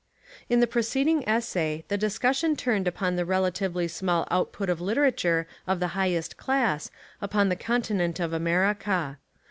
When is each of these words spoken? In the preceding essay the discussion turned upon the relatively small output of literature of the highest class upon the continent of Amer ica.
In 0.49 0.61
the 0.61 0.65
preceding 0.65 1.23
essay 1.29 1.85
the 1.87 1.95
discussion 1.95 2.55
turned 2.55 2.87
upon 2.87 3.15
the 3.17 3.23
relatively 3.23 3.87
small 3.87 4.27
output 4.31 4.67
of 4.67 4.81
literature 4.81 5.47
of 5.67 5.79
the 5.79 5.89
highest 5.93 6.37
class 6.37 6.89
upon 7.21 7.49
the 7.49 7.55
continent 7.55 8.19
of 8.19 8.33
Amer 8.33 8.73
ica. 8.73 9.17